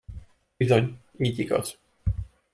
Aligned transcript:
Bizony, 0.59 0.97
így 1.17 1.39
igaz! 1.39 1.77